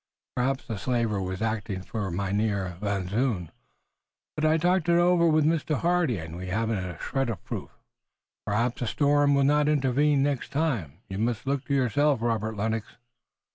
[0.35, 3.51] Perhaps the slaver was acting for Mynheer Van Zoon,
[4.35, 5.75] but I talked it over with Mr.
[5.77, 7.69] Hardy and we haven't a shred of proof."
[8.47, 11.01] "Perhaps a storm will not intervene next time.
[11.07, 12.87] You must look to yourself, Robert Lennox."